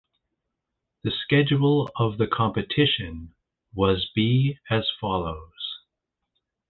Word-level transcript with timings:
The 1.03 1.11
schedule 1.11 1.87
of 1.95 2.17
the 2.17 2.25
competition 2.25 3.35
was 3.75 4.09
be 4.15 4.57
as 4.67 4.87
follows. 4.99 5.81